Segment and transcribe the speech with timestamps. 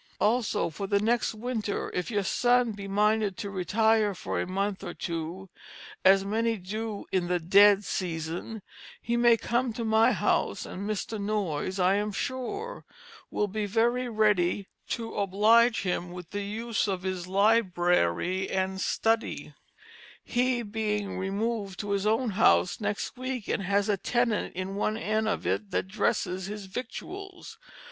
[0.19, 4.83] Also for the next Winter if your Son be minded to Retire for a month
[4.83, 5.47] or two,
[6.03, 8.63] as many do in the Dead Season,
[8.99, 11.21] he may come to my howse, and Mr.
[11.23, 12.83] Noyes, I am sure,
[13.29, 19.53] will be very ready to oblige him, with the use of his Library and Stoody,
[20.23, 24.97] he being Remooved to his own House next weeke, and has a Tenant in one
[24.97, 27.59] end of it that dresses his Victualls.